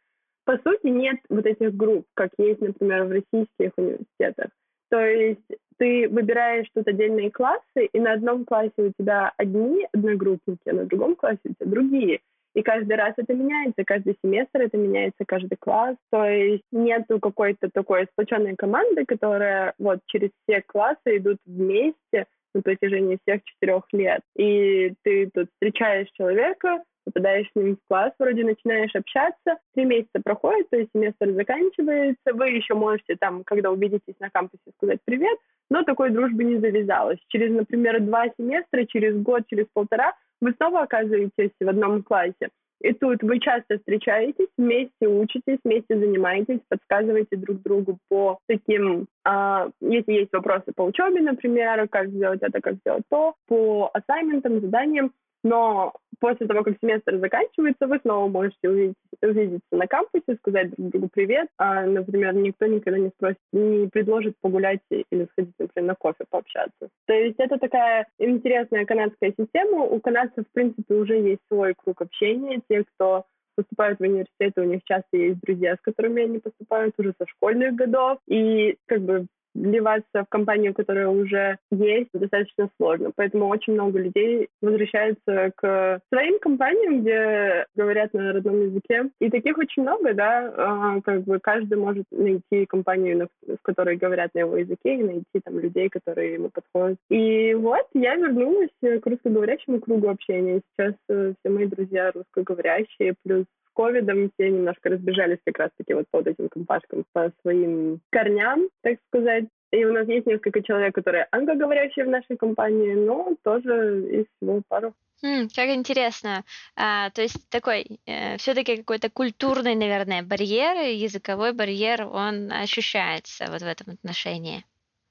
[0.45, 4.51] по сути, нет вот этих групп, как есть, например, в российских университетах.
[4.91, 5.41] То есть
[5.79, 10.85] ты выбираешь тут отдельные классы, и на одном классе у тебя одни одногруппники, а на
[10.85, 12.21] другом классе у тебя другие.
[12.55, 15.97] И каждый раз это меняется, каждый семестр это меняется, каждый класс.
[16.11, 22.63] То есть нету какой-то такой сплоченной команды, которая вот через все классы идут вместе на
[22.63, 24.21] протяжении всех четырех лет.
[24.37, 30.21] И ты тут встречаешь человека, попадаешь с ним в класс, вроде начинаешь общаться, три месяца
[30.23, 35.39] проходит, то есть семестр заканчивается, вы еще можете там, когда увидитесь на кампусе, сказать привет,
[35.71, 37.19] но такой дружбы не завязалось.
[37.29, 42.51] Через, например, два семестра, через год, через полтора вы снова оказываетесь в одном классе.
[42.85, 49.71] И тут вы часто встречаетесь, вместе учитесь, вместе занимаетесь, подсказываете друг другу по таким, а,
[49.81, 55.13] если есть вопросы по учебе, например, как сделать это, как сделать то, по ассайментам, заданиям,
[55.45, 60.91] но после того, как семестр заканчивается, вы снова можете увидеть, увидеться на кампусе, сказать друг
[60.91, 61.49] другу привет.
[61.59, 66.89] А, например, никто никогда не спросит, не предложит погулять или сходить, например, на кофе пообщаться.
[67.07, 69.85] То есть это такая интересная канадская система.
[69.85, 72.63] У канадцев, в принципе, уже есть свой круг общения.
[72.69, 77.13] Те, кто поступают в университеты, у них часто есть друзья, с которыми они поступают уже
[77.19, 78.19] со школьных годов.
[78.29, 83.13] И как бы вливаться в компанию, которая уже есть, достаточно сложно.
[83.15, 89.11] Поэтому очень много людей возвращаются к своим компаниям, где говорят на родном языке.
[89.21, 94.31] И таких очень много, да, а, как бы каждый может найти компанию, с которой говорят
[94.35, 96.99] на его языке, и найти там людей, которые ему подходят.
[97.11, 100.61] И вот я вернулась к русскоговорящему кругу общения.
[100.77, 106.27] Сейчас э, все мои друзья русскоговорящие, плюс ковидом все немножко разбежались как раз-таки вот под
[106.27, 109.45] этим компашкам по своим корням, так сказать.
[109.73, 114.63] И у нас есть несколько человек, которые англоговорящие в нашей компании, но тоже есть всего
[114.69, 114.95] пару.
[115.25, 116.45] Mm, как интересно.
[116.77, 123.63] А, то есть такой э, все-таки какой-то культурный, наверное, барьер, языковой барьер, он ощущается вот
[123.63, 124.65] в этом отношении.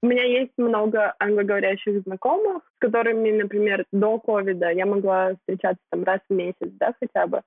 [0.03, 6.03] У меня есть много англоговорящих знакомых, с которыми, например, до ковида я могла встречаться там
[6.03, 7.41] раз в месяц, да, хотя бы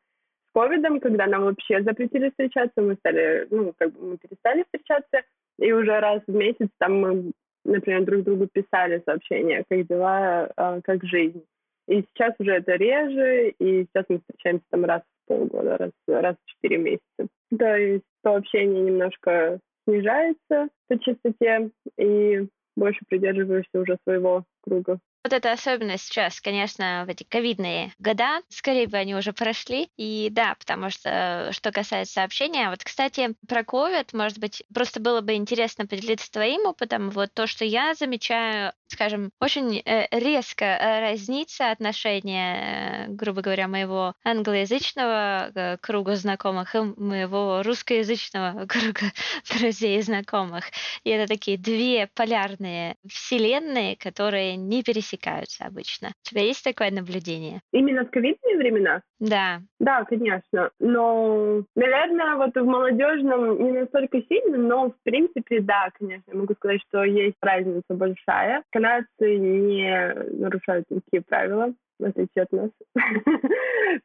[0.57, 5.21] ковидом, когда нам вообще запретили встречаться, мы стали, ну, как бы мы перестали встречаться,
[5.59, 7.33] и уже раз в месяц там мы,
[7.65, 11.45] например, друг другу писали сообщения, как дела, а, как жизнь.
[11.89, 16.37] И сейчас уже это реже, и сейчас мы встречаемся там раз в полгода, раз, раз
[16.43, 17.29] в четыре месяца.
[17.57, 24.99] То есть то общение немножко снижается по частоте, и больше придерживаешься уже своего круга.
[25.27, 29.91] Вот это особенно сейчас, конечно, в эти ковидные года, скорее бы они уже прошли.
[29.97, 35.23] И да, потому что, что касается общения, вот, кстати, про ковид, может быть, просто было
[35.23, 37.11] бы интересно поделиться твоим опытом.
[37.11, 43.69] Вот то, что я замечаю, скажем, очень э, резко э, разнится отношение, э, грубо говоря,
[43.69, 49.13] моего англоязычного круга знакомых и моего русскоязычного круга
[49.51, 50.65] друзей и знакомых.
[51.05, 56.09] И это такие две полярные вселенные, которые не пересекаются пересекаются обычно.
[56.09, 57.61] У тебя есть такое наблюдение?
[57.73, 59.03] Именно в ковидные времена?
[59.19, 59.61] Да.
[59.79, 60.71] Да, конечно.
[60.79, 66.31] Но, наверное, вот в молодежном не настолько сильно, но в принципе, да, конечно.
[66.31, 68.63] Я могу сказать, что есть разница большая.
[68.77, 72.71] Канадцы не нарушают никакие правила в отличие от нас.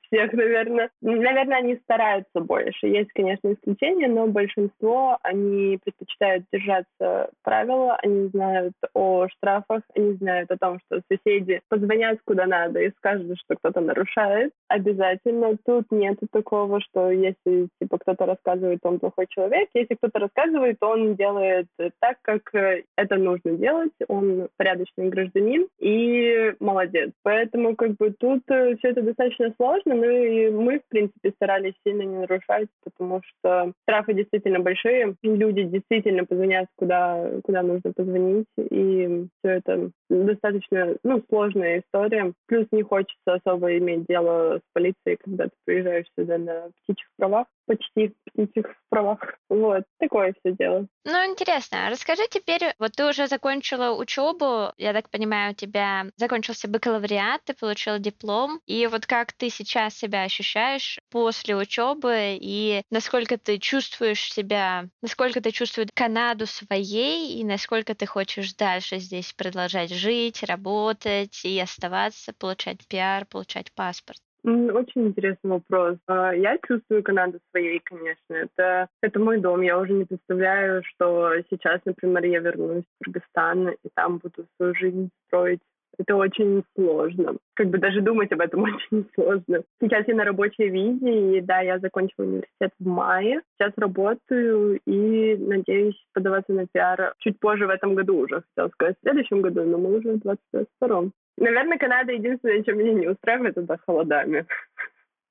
[0.07, 0.89] Всех, наверное.
[1.01, 2.87] Наверное, они стараются больше.
[2.87, 10.51] Есть, конечно, исключения, но большинство, они предпочитают держаться правила, они знают о штрафах, они знают
[10.51, 14.51] о том, что соседи позвонят куда надо и скажут, что кто-то нарушает.
[14.67, 15.57] Обязательно.
[15.65, 19.69] Тут нет такого, что если типа кто-то рассказывает, он плохой человек.
[19.73, 21.67] Если кто-то рассказывает, он делает
[21.99, 23.91] так, как это нужно делать.
[24.07, 27.11] Он порядочный гражданин и молодец.
[27.23, 31.73] Поэтому как бы тут э, все это достаточно сложно, ну и мы, в принципе, старались
[31.83, 38.45] сильно не нарушать, потому что штрафы действительно большие, люди действительно позвонят, куда, куда нужно позвонить,
[38.55, 42.33] и все это достаточно ну, сложная история.
[42.45, 47.47] Плюс не хочется особо иметь дело с полицией, когда ты приезжаешь сюда на птичьих правах,
[47.65, 49.37] почти птичьих правах.
[49.49, 50.85] Вот, такое все дело.
[51.05, 51.89] Ну, интересно.
[51.89, 57.55] Расскажи теперь, вот ты уже закончила учебу, я так понимаю, у тебя закончился бакалавриат, ты
[57.55, 64.31] получила диплом, и вот как ты сейчас себя ощущаешь после учебы, и насколько ты чувствуешь
[64.31, 71.41] себя, насколько ты чувствуешь Канаду своей, и насколько ты хочешь дальше здесь продолжать жить, работать
[71.43, 74.19] и оставаться, получать пиар, получать паспорт?
[74.43, 75.97] Очень интересный вопрос.
[76.07, 78.33] А, я чувствую Канаду своей, конечно.
[78.33, 79.61] Это, это мой дом.
[79.61, 84.73] Я уже не представляю, что сейчас, например, я вернусь в Кыргызстан и там буду свою
[84.73, 85.61] жизнь строить.
[86.01, 87.37] Это очень сложно.
[87.53, 89.63] Как бы даже думать об этом очень сложно.
[89.79, 93.41] Сейчас я на рабочей визе, и да, я закончила университет в мае.
[93.57, 98.43] Сейчас работаю и надеюсь подаваться на пиар чуть позже в этом году уже.
[98.55, 101.11] Хотела сказать в следующем году, но мы уже в 2022.
[101.37, 104.45] Наверное, Канада единственное, чем меня не устраивает, это холодами.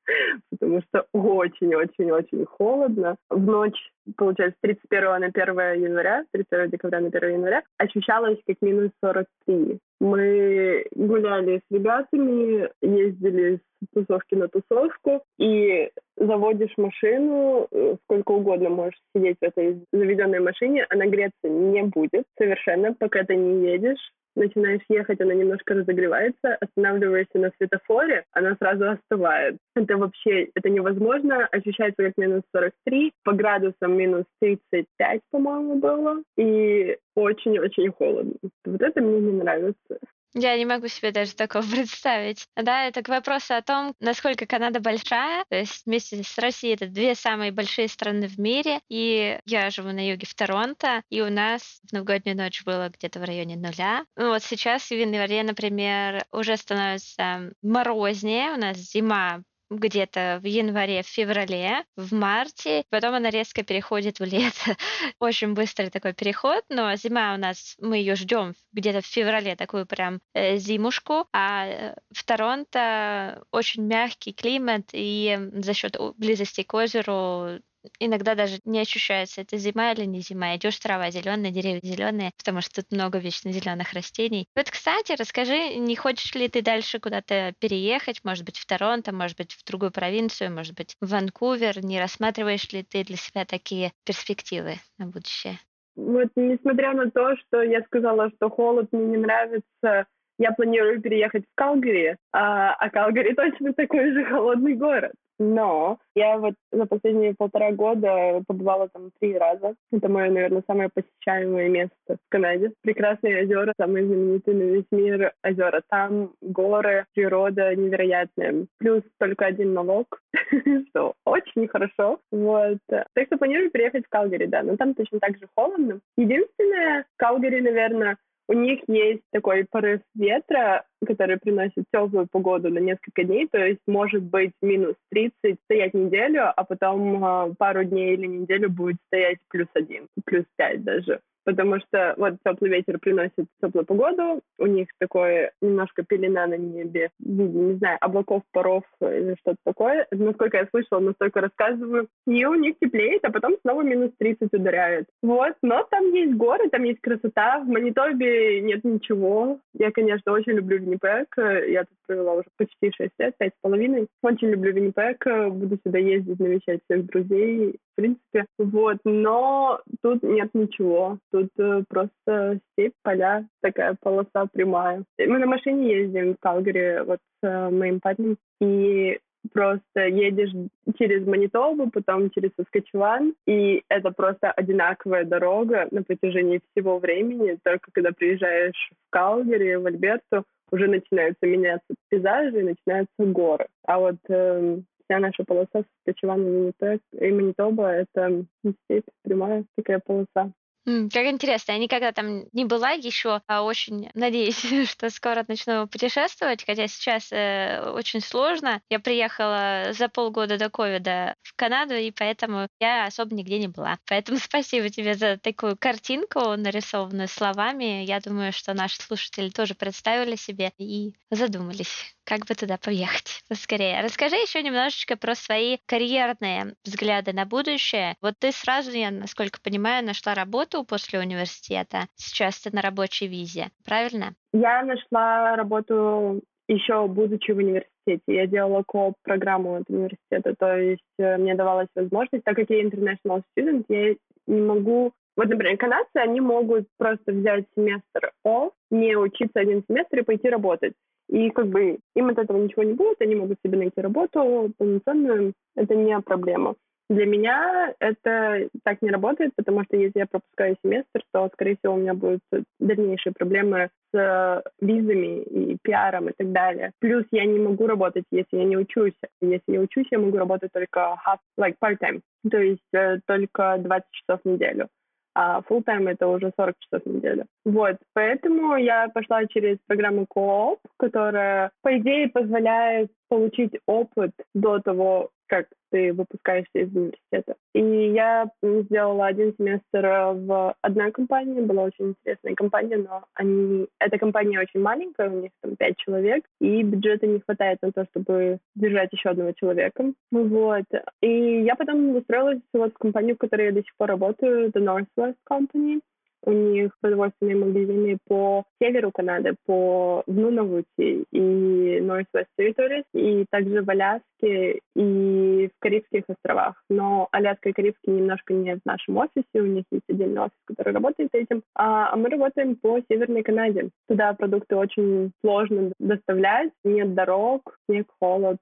[0.51, 3.17] Потому что очень-очень-очень холодно.
[3.29, 8.57] В ночь, получается, с 31 на 1 января, 31 декабря на 1 января, ощущалось как
[8.61, 9.81] минус 43.
[10.01, 18.69] Мы гуляли с ребятами, ездили с тусовки на тусовку, и заводишь машину, э, сколько угодно
[18.69, 24.13] можешь сидеть в этой заведенной машине, она греться не будет совершенно, пока ты не едешь
[24.37, 29.57] начинаешь ехать, она немножко разогревается, останавливаешься на светофоре, она сразу остывает.
[29.75, 36.97] Это вообще, это невозможно, ощущается как минус 43, по градусам минус 35, по-моему, было, и
[37.15, 38.35] очень-очень холодно.
[38.65, 39.99] Вот это мне не нравится.
[40.35, 42.47] Я не могу себе даже такого представить.
[42.57, 45.45] Да, это к вопросу о том, насколько Канада большая.
[45.49, 48.81] То есть вместе с Россией это две самые большие страны в мире.
[48.89, 53.21] И я живу на юге в Торонто, и у нас в новогоднюю ночь было где-то
[53.21, 54.05] в районе нуля.
[54.17, 58.53] Ну вот сейчас в январе, например, уже становится морознее.
[58.53, 62.85] У нас зима где-то в январе, в феврале, в марте.
[62.91, 64.77] Потом она резко переходит в лето.
[65.21, 69.87] Очень быстрый такой переход, но зима у нас, мы ее ждем где-то в феврале, такую
[69.87, 71.27] прям э, зимушку.
[71.33, 77.61] А э, в Торонто очень мягкий климат, и за счет близости к озеру
[77.99, 80.57] иногда даже не ощущается, это зима или не зима.
[80.57, 84.47] Идешь трава зеленая, деревья зеленые, потому что тут много вечно зеленых растений.
[84.57, 89.37] Вот, кстати, расскажи, не хочешь ли ты дальше куда-то переехать, может быть, в Торонто, может
[89.37, 91.85] быть, в другую провинцию, может быть, в Ванкувер?
[91.85, 95.59] Не рассматриваешь ли ты для себя такие перспективы на будущее?
[95.97, 100.07] Вот, несмотря на то, что я сказала, что холод мне не нравится,
[100.39, 105.13] я планирую переехать в Калгари, а, а Калгари точно такой же холодный город.
[105.41, 109.75] Но я вот за последние полтора года побывала там три раза.
[109.91, 112.73] Это мое, наверное, самое посещаемое место в Канаде.
[112.83, 115.83] Прекрасные озера, самые знаменитые на весь мир озера.
[115.89, 118.67] Там горы, природа невероятная.
[118.79, 120.21] Плюс только один налог,
[120.91, 122.21] что очень хорошо.
[122.31, 122.79] Вот.
[122.89, 124.63] Так что планирую переехать в Калгари, да.
[124.63, 126.01] Но там точно так же холодно.
[126.19, 128.19] Единственное, в Калгари, наверное,
[128.51, 133.81] у них есть такой порыв ветра, который приносит теплую погоду на несколько дней, то есть
[133.87, 135.33] может быть минус 30,
[135.65, 140.83] стоять неделю, а потом э, пару дней или неделю будет стоять плюс один, плюс пять
[140.85, 146.57] даже потому что вот теплый ветер приносит теплую погоду, у них такое немножко пелена на
[146.57, 150.07] небе, не знаю, облаков, паров или что-то такое.
[150.11, 152.09] Насколько я слышала, настолько рассказываю.
[152.27, 155.07] И у них теплеет, а потом снова минус 30 ударяет.
[155.23, 157.61] Вот, но там есть горы, там есть красота.
[157.61, 159.59] В Манитобе нет ничего.
[159.75, 161.35] Я, конечно, очень люблю Виннипек.
[161.69, 164.09] Я тут провела уже почти 6 лет, пять с половиной.
[164.23, 165.25] Очень люблю Виннипек.
[165.53, 168.47] Буду сюда ездить, навещать всех друзей принципе.
[168.59, 171.19] Вот, но тут нет ничего.
[171.31, 175.05] Тут э, просто степь, поля, такая полоса прямая.
[175.19, 179.19] Мы на машине ездим в Калгари вот с э, моим парнем, и
[179.53, 180.53] просто едешь
[180.99, 187.59] через Манитобу, потом через Саскачеван, и это просто одинаковая дорога на протяжении всего времени.
[187.63, 193.67] Только когда приезжаешь в Калгари, в Альберту, уже начинаются меняться пейзажи и начинаются горы.
[193.85, 196.73] А вот э, вся наша полоса Сачевана
[197.13, 198.45] и Манитоба— это
[198.85, 200.53] степь, прямая такая полоса.
[200.85, 206.65] Как интересно, я никогда там не была еще, а очень надеюсь, что скоро начну путешествовать,
[206.65, 208.81] хотя сейчас э, очень сложно.
[208.89, 213.99] Я приехала за полгода до ковида в Канаду, и поэтому я особо нигде не была.
[214.07, 218.05] Поэтому спасибо тебе за такую картинку, нарисованную словами.
[218.05, 224.01] Я думаю, что наши слушатели тоже представили себе и задумались как бы туда поехать поскорее.
[224.03, 228.17] Расскажи еще немножечко про свои карьерные взгляды на будущее.
[228.21, 232.07] Вот ты сразу, я насколько понимаю, нашла работу после университета.
[232.15, 234.35] Сейчас ты на рабочей визе, правильно?
[234.53, 238.23] Я нашла работу еще будучи в университете.
[238.27, 243.43] Я делала кооп-программу от университета, то есть э, мне давалась возможность, так как я international
[243.57, 244.15] student, я
[244.47, 250.19] не могу вот, например, канадцы, они могут просто взять семестр off, не учиться один семестр
[250.19, 250.93] и пойти работать.
[251.31, 255.53] И как бы им от этого ничего не будет, они могут себе найти работу полноценную,
[255.77, 256.75] это не проблема.
[257.09, 261.95] Для меня это так не работает, потому что если я пропускаю семестр, то, скорее всего,
[261.95, 262.41] у меня будут
[262.79, 266.93] дальнейшие проблемы с визами и пиаром и так далее.
[267.01, 269.15] Плюс я не могу работать, если я не учусь.
[269.41, 274.07] Если я учусь, я могу работать только half, like part-time, то есть э, только 20
[274.13, 274.89] часов в неделю
[275.35, 277.47] а full time это уже 40 часов в неделю.
[277.65, 285.31] Вот, поэтому я пошла через программу Coop, которая, по идее, позволяет получить опыт до того,
[285.51, 287.57] как ты выпускаешься из университета.
[287.75, 290.07] И я сделала один семестр
[290.47, 293.89] в одной компании, была очень интересная компания, но они...
[293.99, 298.07] эта компания очень маленькая, у них там пять человек, и бюджета не хватает на то,
[298.11, 300.13] чтобы держать еще одного человека.
[300.31, 300.85] Вот.
[301.21, 304.81] И я потом устроилась вот в компанию, в которой я до сих пор работаю, The
[304.81, 306.01] Northwest Company.
[306.43, 313.91] У них продовольственные магазины по северу Канады, по Нунавути и Northwest Territories, и также в
[313.91, 316.83] Аляске и в Карибских островах.
[316.89, 320.95] Но Аляска и Карибские немножко не в нашем офисе, у них есть отдельный офис, который
[320.95, 323.91] работает этим, а, а мы работаем по Северной Канаде.
[324.09, 328.59] Туда продукты очень сложно доставлять, нет дорог, снег, холод,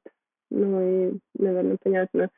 [0.50, 2.30] ну и, наверное, понятно,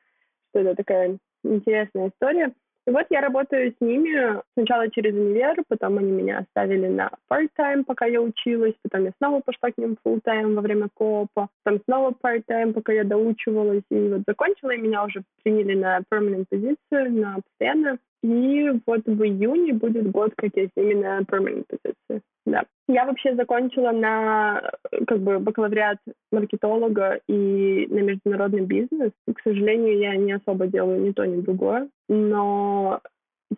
[0.51, 2.53] что это такая интересная история.
[2.91, 7.85] И вот я работаю с ними сначала через универ, потом они меня оставили на part-time,
[7.85, 12.13] пока я училась, потом я снова пошла к ним full-time во время коопа, потом снова
[12.21, 17.37] part-time, пока я доучивалась, и вот закончила, и меня уже приняли на permanent позицию, на
[17.37, 18.01] постоянную.
[18.23, 22.23] И вот в июне будет год, как я на permanent позиции.
[22.45, 22.65] Да.
[22.89, 24.73] Я вообще закончила на
[25.07, 25.99] как бы бакалавриат
[26.33, 29.13] маркетолога и на международный бизнес.
[29.27, 31.89] К сожалению, я не особо делаю ни то, ни другое.
[32.09, 33.01] Но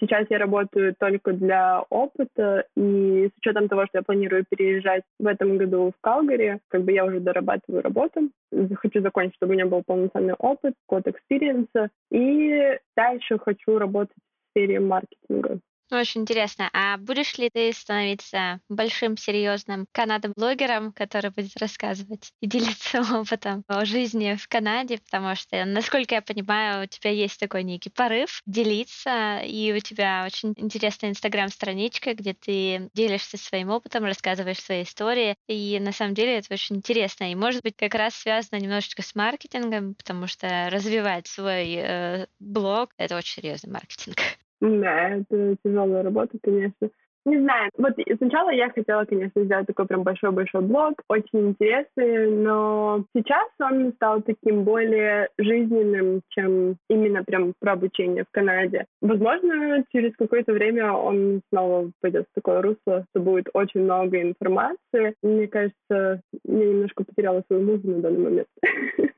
[0.01, 5.27] Сейчас я работаю только для опыта, и с учетом того, что я планирую переезжать в
[5.27, 8.31] этом году в Калгари, как бы я уже дорабатываю работу.
[8.77, 14.17] Хочу закончить, чтобы у меня был полноценный опыт, код экспириенса, и дальше хочу работать
[14.53, 15.61] сфере маркетинга.
[15.93, 16.71] Очень интересно.
[16.73, 23.85] А будешь ли ты становиться большим, серьезным канадо-блогером, который будет рассказывать и делиться опытом о
[23.85, 24.99] жизни в Канаде?
[25.05, 30.25] Потому что, насколько я понимаю, у тебя есть такой некий порыв делиться, и у тебя
[30.25, 35.37] очень интересная инстаграм-страничка, где ты делишься своим опытом, рассказываешь свои истории.
[35.47, 37.31] И на самом деле это очень интересно.
[37.31, 42.93] И может быть как раз связано немножечко с маркетингом, потому что развивать свой э, блог—
[42.97, 44.17] это очень серьезный маркетинг.
[44.63, 46.89] Да, это тяжелая работа, конечно.
[47.25, 47.71] Не знаю.
[47.79, 53.93] Вот сначала я хотела, конечно, сделать такой прям большой-большой блог, очень интересный, но сейчас он
[53.93, 58.87] стал таким более жизненным, чем именно прям про обучение в Канаде.
[59.01, 65.15] Возможно, через какое-то время он снова пойдет в такое русло, что будет очень много информации.
[65.23, 68.49] Мне кажется, я немножко потеряла свою музыку на данный момент.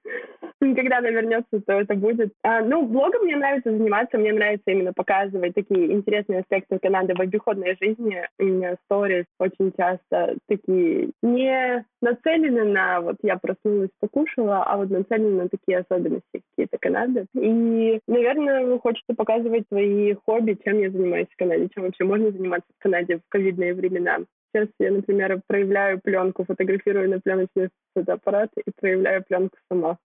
[0.72, 2.32] когда она вернется, то это будет.
[2.42, 7.20] А, ну, блогом мне нравится заниматься, мне нравится именно показывать такие интересные аспекты Канады в
[7.20, 8.22] обиходной жизни.
[8.38, 14.90] У меня сторис очень часто такие не нацелены на вот я проснулась, покушала, а вот
[14.90, 17.26] нацелены на такие особенности какие-то Канады.
[17.34, 22.68] И, наверное, хочется показывать свои хобби, чем я занимаюсь в Канаде, чем вообще можно заниматься
[22.78, 24.18] в Канаде в ковидные времена.
[24.54, 29.98] Сейчас я, например, проявляю пленку, фотографирую на пленочный фотоаппарат и проявляю пленку сама.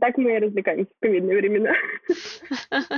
[0.00, 1.72] Так мы и развлекаемся в ковидные времена.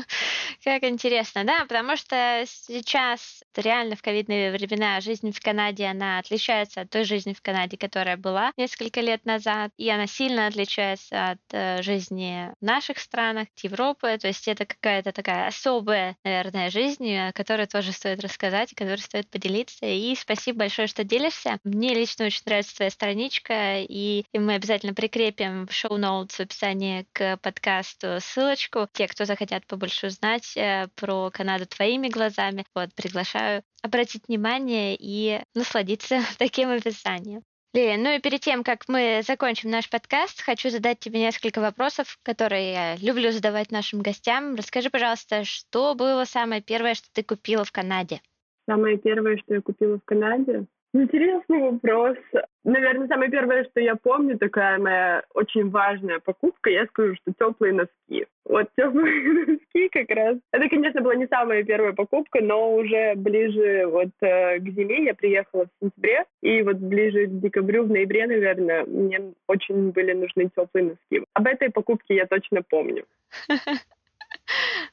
[0.64, 6.80] Как интересно, да, потому что сейчас реально в ковидные времена жизнь в Канаде, она отличается
[6.80, 11.40] от той жизни в Канаде, которая была несколько лет назад, и она сильно отличается от
[11.52, 17.32] э, жизни в наших странах, Европы, то есть это какая-то такая особая, наверное, жизнь, о
[17.32, 21.58] которой тоже стоит рассказать, о которой стоит поделиться, и спасибо большое, что делишься.
[21.64, 27.06] Мне лично очень нравится твоя страничка, и мы обязательно прикрепим в шоу-ноутс в описании описании
[27.12, 28.86] к подкасту ссылочку.
[28.92, 35.40] Те, кто захотят побольше узнать э, про Канаду твоими глазами, вот, приглашаю обратить внимание и
[35.54, 37.42] насладиться таким описанием.
[37.74, 42.18] Лилия, ну и перед тем, как мы закончим наш подкаст, хочу задать тебе несколько вопросов,
[42.22, 44.54] которые я люблю задавать нашим гостям.
[44.54, 48.20] Расскажи, пожалуйста, что было самое первое, что ты купила в Канаде?
[48.66, 50.66] Самое первое, что я купила в Канаде?
[50.94, 52.16] Интересный вопрос.
[52.64, 57.74] Наверное, самое первое, что я помню, такая моя очень важная покупка, я скажу, что теплые
[57.74, 58.26] носки.
[58.46, 60.38] Вот теплые носки как раз.
[60.50, 65.14] Это, конечно, была не самая первая покупка, но уже ближе вот э, к зиме я
[65.14, 70.50] приехала в сентябре, и вот ближе к декабрю, в ноябре, наверное, мне очень были нужны
[70.56, 71.26] теплые носки.
[71.34, 73.04] Об этой покупке я точно помню.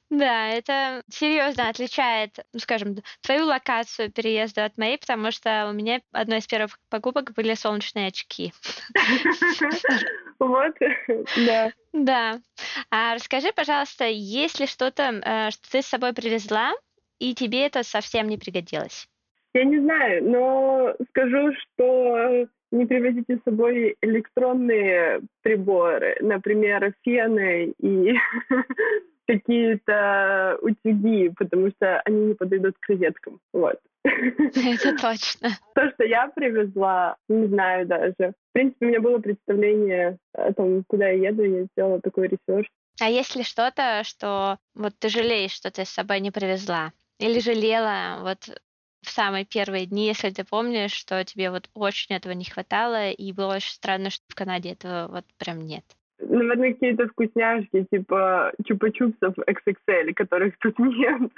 [0.09, 6.01] Да, это серьезно отличает, ну, скажем, твою локацию переезда от моей, потому что у меня
[6.11, 8.53] одной из первых покупок были солнечные очки.
[10.37, 10.75] Вот,
[11.37, 11.71] да.
[11.93, 12.39] Да.
[12.91, 16.73] А расскажи, пожалуйста, есть ли что-то, э, что ты с собой привезла,
[17.19, 19.07] и тебе это совсем не пригодилось?
[19.53, 28.13] Я не знаю, но скажу, что не привозите с собой электронные приборы, например, фены и
[29.27, 33.39] какие-то утюги, потому что они не подойдут к розеткам.
[33.53, 33.79] Вот.
[34.03, 35.49] Это точно.
[35.73, 38.13] То, что я привезла, не знаю даже.
[38.19, 42.69] В принципе, у меня было представление о том, куда я еду, я сделала такой research.
[43.01, 46.93] А есть ли что-то, что вот ты жалеешь, что ты с собой не привезла?
[47.19, 48.57] Или жалела вот
[49.01, 53.31] в самые первые дни, если ты помнишь, что тебе вот очень этого не хватало, и
[53.31, 55.83] было очень странно, что в Канаде этого вот прям нет?
[56.19, 61.31] Наверное, какие-то вкусняшки, типа чупа-чупсов XXL, которых тут нет.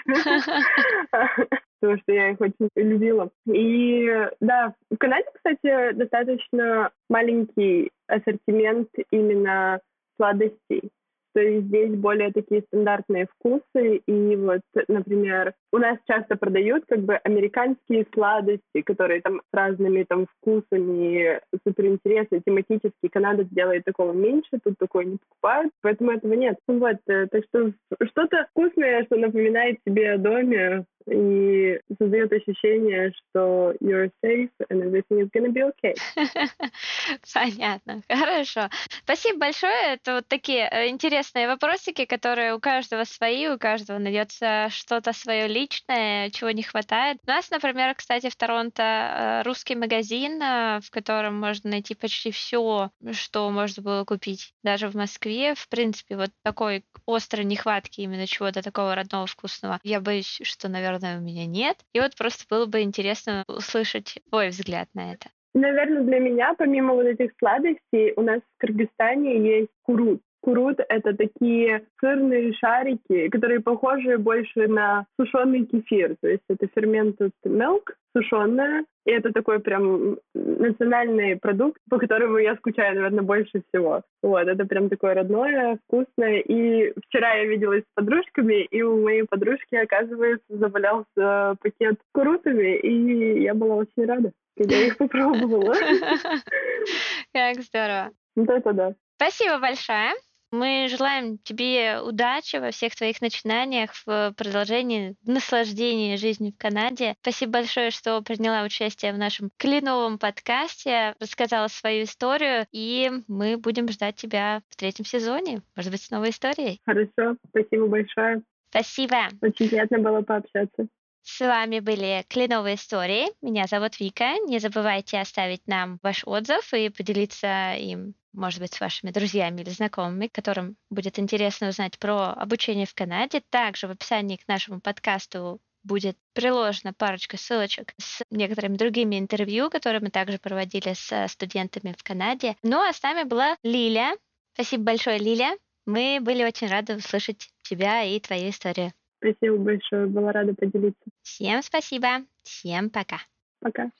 [1.79, 3.29] Потому что я их очень любила.
[3.47, 4.07] И
[4.39, 9.79] да, в Канаде, кстати, достаточно маленький ассортимент именно
[10.17, 10.91] сладостей.
[11.37, 13.97] То есть здесь более такие стандартные вкусы.
[14.07, 20.03] И вот, например, у нас часто продают как бы американские сладости, которые там с разными
[20.09, 23.11] там вкусами, супер интересные, тематические.
[23.11, 26.57] Канада сделает такого меньше, тут такое не покупают, поэтому этого нет.
[26.67, 27.71] Вот, э, так что
[28.09, 35.21] что-то вкусное, что напоминает тебе о доме, и создает ощущение, что you're safe and everything
[35.21, 35.95] is gonna be okay.
[37.33, 38.69] Понятно, хорошо.
[39.03, 39.93] Спасибо большое.
[39.93, 45.47] Это вот такие э, интересные вопросики, которые у каждого свои, у каждого найдется что-то свое
[45.47, 47.17] личное, чего не хватает.
[47.25, 52.31] У нас, например, кстати, в Торонто э, русский магазин, э, в котором можно найти почти
[52.31, 54.53] все, что можно было купить.
[54.63, 59.79] Даже в Москве, в принципе, вот такой острой нехватки именно чего-то такого родного, вкусного.
[59.83, 61.77] Я боюсь, что, наверное, наверное, у меня нет.
[61.93, 65.29] И вот просто было бы интересно услышать твой взгляд на это.
[65.53, 70.21] Наверное, для меня, помимо вот этих сладостей, у нас в Кыргызстане есть курут.
[70.41, 76.15] Курут— это такие сырные шарики, которые похожи больше на сушеный кефир.
[76.21, 78.85] То есть это fermented milk, сушеная.
[79.05, 84.01] И это такой прям национальный продукт, по которому я скучаю, наверное, больше всего.
[84.21, 86.39] Вот, это прям такое родное, вкусное.
[86.39, 92.77] И вчера я виделась с подружками, и у моей подружки, оказывается, завалялся пакет с курутами,
[92.79, 95.73] и я была очень рада, когда я их попробовала.
[97.33, 98.11] Как здорово.
[98.35, 98.93] Вот это да.
[99.15, 100.11] Спасибо большое.
[100.51, 107.15] Мы желаем тебе удачи во всех твоих начинаниях, в продолжении наслаждения жизнью в Канаде.
[107.21, 113.89] Спасибо большое, что приняла участие в нашем кленовом подкасте, рассказала свою историю, и мы будем
[113.89, 116.79] ждать тебя в третьем сезоне, может быть, с новой историей.
[116.85, 118.41] Хорошо, спасибо большое.
[118.69, 119.27] Спасибо.
[119.41, 120.87] Очень приятно было пообщаться.
[121.29, 123.27] С вами были Кленовые истории.
[123.41, 124.37] Меня зовут Вика.
[124.47, 129.69] Не забывайте оставить нам ваш отзыв и поделиться им может быть, с вашими друзьями или
[129.69, 133.41] знакомыми, которым будет интересно узнать про обучение в Канаде.
[133.49, 140.01] Также в описании к нашему подкасту будет приложена парочка ссылочек с некоторыми другими интервью, которые
[140.01, 142.55] мы также проводили с студентами в Канаде.
[142.63, 144.15] Ну а с нами была Лиля.
[144.53, 145.57] Спасибо большое, Лиля.
[145.85, 148.93] Мы были очень рады услышать тебя и твою историю.
[149.19, 151.03] Спасибо большое, была рада поделиться.
[151.23, 153.19] Всем спасибо, всем пока.
[153.59, 153.91] Пока.